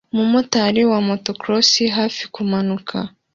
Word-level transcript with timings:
Umumotari 0.13 0.81
wa 0.91 0.99
motocross 1.07 1.69
hafi 1.97 2.23
kumanuka 2.33 2.97